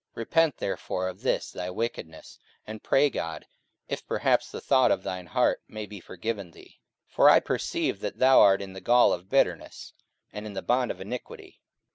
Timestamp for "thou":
8.17-8.39